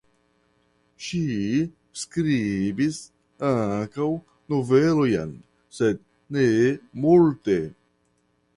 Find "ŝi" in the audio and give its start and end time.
1.07-1.19